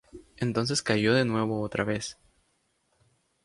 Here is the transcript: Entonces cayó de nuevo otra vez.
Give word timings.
Entonces 0.37 0.81
cayó 0.81 1.13
de 1.13 1.25
nuevo 1.25 1.61
otra 1.61 1.83
vez. 1.83 2.17